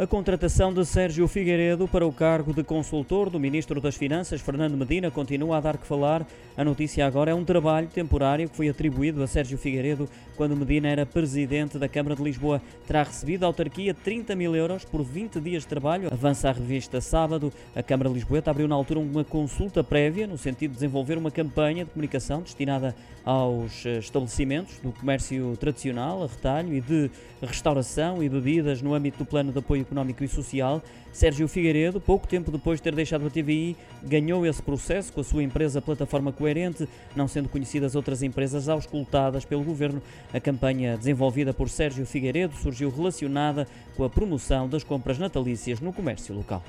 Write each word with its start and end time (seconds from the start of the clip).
A 0.00 0.06
contratação 0.06 0.72
de 0.72 0.82
Sérgio 0.86 1.28
Figueiredo 1.28 1.86
para 1.86 2.06
o 2.06 2.10
cargo 2.10 2.54
de 2.54 2.64
consultor 2.64 3.28
do 3.28 3.38
Ministro 3.38 3.82
das 3.82 3.96
Finanças, 3.96 4.40
Fernando 4.40 4.74
Medina, 4.74 5.10
continua 5.10 5.58
a 5.58 5.60
dar 5.60 5.76
que 5.76 5.86
falar. 5.86 6.26
A 6.56 6.64
notícia 6.64 7.06
agora 7.06 7.32
é 7.32 7.34
um 7.34 7.44
trabalho 7.44 7.86
temporário 7.86 8.48
que 8.48 8.56
foi 8.56 8.70
atribuído 8.70 9.22
a 9.22 9.26
Sérgio 9.26 9.58
Figueiredo 9.58 10.08
quando 10.38 10.56
Medina 10.56 10.88
era 10.88 11.04
presidente 11.04 11.76
da 11.76 11.86
Câmara 11.86 12.16
de 12.16 12.22
Lisboa. 12.22 12.62
Terá 12.86 13.02
recebido 13.02 13.44
a 13.44 13.46
autarquia 13.48 13.92
30 13.92 14.34
mil 14.34 14.56
euros 14.56 14.86
por 14.86 15.02
20 15.02 15.38
dias 15.38 15.64
de 15.64 15.68
trabalho. 15.68 16.08
Avança 16.10 16.48
a 16.48 16.52
revista 16.52 16.98
sábado. 17.02 17.52
A 17.76 17.82
Câmara 17.82 18.08
de 18.08 18.14
Lisboa 18.14 18.42
abriu 18.46 18.66
na 18.66 18.74
altura 18.74 19.00
uma 19.00 19.22
consulta 19.22 19.84
prévia 19.84 20.26
no 20.26 20.38
sentido 20.38 20.70
de 20.70 20.76
desenvolver 20.76 21.18
uma 21.18 21.30
campanha 21.30 21.84
de 21.84 21.90
comunicação 21.90 22.40
destinada 22.40 22.96
aos 23.22 23.84
eh, 23.84 23.98
estabelecimentos 23.98 24.78
do 24.78 24.92
comércio 24.92 25.54
tradicional, 25.60 26.22
a 26.22 26.26
retalho 26.26 26.72
e 26.72 26.80
de 26.80 27.10
restauração 27.42 28.22
e 28.22 28.28
bebidas 28.30 28.80
no 28.80 28.94
âmbito 28.94 29.18
do 29.18 29.26
plano 29.26 29.52
de 29.52 29.58
apoio 29.58 29.84
Económico 29.90 30.22
e 30.22 30.28
Social, 30.28 30.80
Sérgio 31.12 31.48
Figueiredo, 31.48 32.00
pouco 32.00 32.28
tempo 32.28 32.52
depois 32.52 32.78
de 32.78 32.84
ter 32.84 32.94
deixado 32.94 33.26
a 33.26 33.30
TVI, 33.30 33.76
ganhou 34.04 34.46
esse 34.46 34.62
processo 34.62 35.12
com 35.12 35.20
a 35.20 35.24
sua 35.24 35.42
empresa 35.42 35.82
Plataforma 35.82 36.32
Coerente, 36.32 36.88
não 37.16 37.26
sendo 37.26 37.48
conhecidas 37.48 37.96
outras 37.96 38.22
empresas 38.22 38.68
auscultadas 38.68 39.44
pelo 39.44 39.64
governo. 39.64 40.00
A 40.32 40.38
campanha 40.38 40.96
desenvolvida 40.96 41.52
por 41.52 41.68
Sérgio 41.68 42.06
Figueiredo 42.06 42.54
surgiu 42.54 42.88
relacionada 42.88 43.66
com 43.96 44.04
a 44.04 44.10
promoção 44.10 44.68
das 44.68 44.84
compras 44.84 45.18
natalícias 45.18 45.80
no 45.80 45.92
comércio 45.92 46.34
local. 46.34 46.62